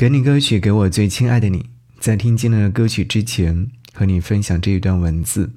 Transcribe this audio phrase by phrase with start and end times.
[0.00, 1.68] 给你歌曲，给我最亲爱的你。
[1.98, 5.52] 在听今天的歌曲之前，和你分享这一段文字，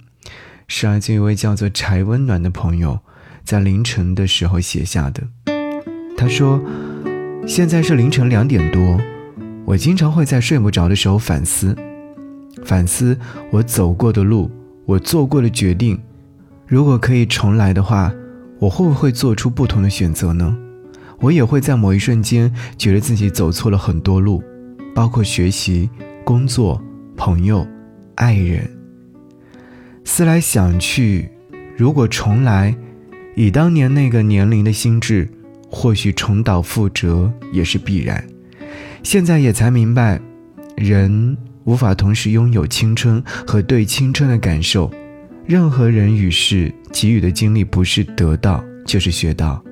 [0.67, 2.99] 是来自一位叫做柴温暖的朋友
[3.45, 5.23] 在凌晨的时候写下的。
[6.17, 6.61] 他说
[7.47, 8.99] ：“现在是凌晨两点多，
[9.63, 11.73] 我经常会在睡不着的时候反思，
[12.65, 13.17] 反思
[13.49, 14.51] 我走过的路，
[14.85, 15.97] 我做过的决定。
[16.67, 18.13] 如果可以重来的话，
[18.59, 20.57] 我会不会做出不同的选择呢？”
[21.23, 24.43] 我也会在某一瞬间觉得自己走错了很多路，
[24.93, 25.89] 包括学习、
[26.25, 26.83] 工作、
[27.15, 27.65] 朋友、
[28.15, 28.69] 爱人。
[30.03, 31.31] 思来想去，
[31.77, 32.75] 如果重来，
[33.37, 35.29] 以当年那个年龄的心智，
[35.71, 38.21] 或许重蹈覆辙也是必然。
[39.01, 40.19] 现在也才明白，
[40.75, 44.91] 人无法同时拥有青春和对青春的感受。
[45.45, 49.63] 任何人与事给予的经历，不是得到就是学到。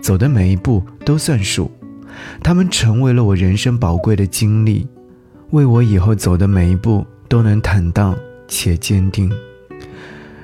[0.00, 1.70] 走的每一步都算数，
[2.42, 4.86] 他们成为了我人生宝贵的经历，
[5.50, 8.16] 为我以后走的每一步都能坦荡
[8.48, 9.30] 且坚定。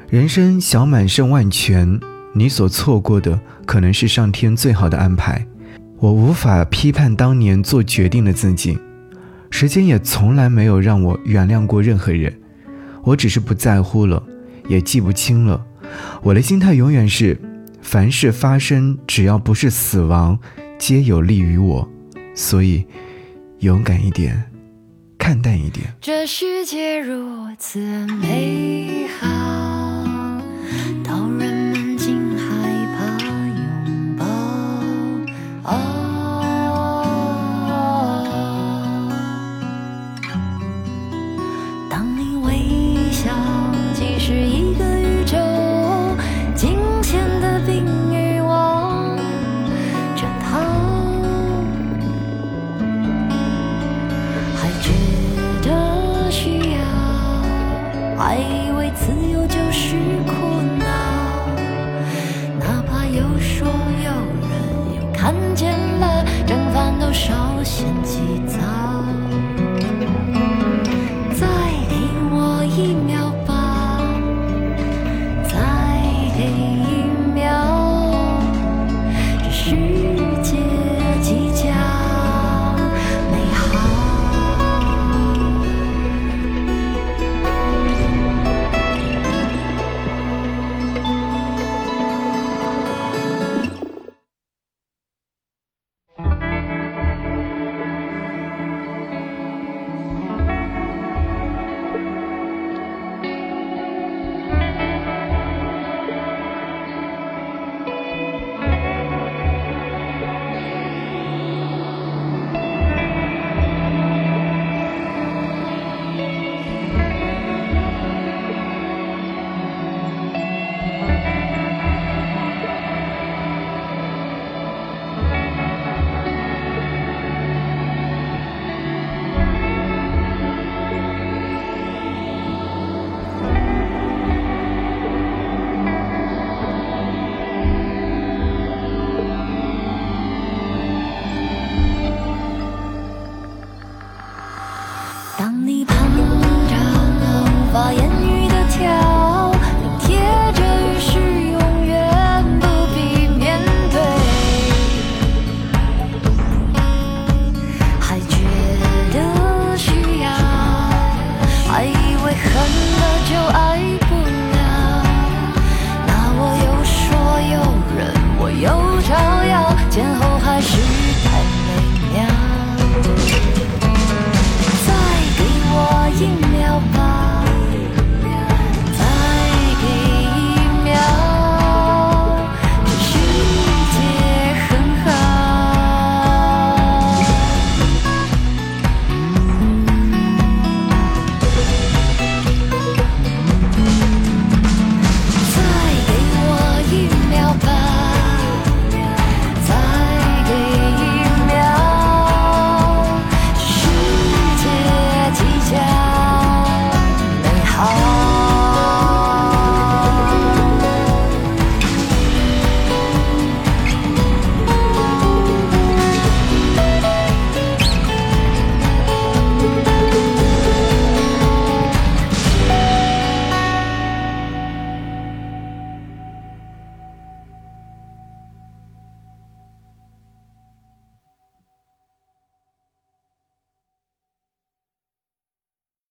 [0.09, 1.99] 人生小满胜万全，
[2.33, 5.45] 你所错过的可能是上天最好的安排。
[5.99, 8.79] 我无法批判当年做决定的自己，
[9.51, 12.33] 时间也从来没有让我原谅过任何人，
[13.03, 14.23] 我只是不在乎了，
[14.69, 15.65] 也记不清了。
[16.23, 17.39] 我的心态永远是。
[17.87, 20.37] 凡事发生，只要不是死亡，
[20.77, 21.89] 皆有利于我。
[22.35, 22.85] 所以，
[23.61, 24.51] 勇敢一点，
[25.17, 25.87] 看淡一点。
[26.01, 27.79] 这世界如此
[28.09, 28.96] 美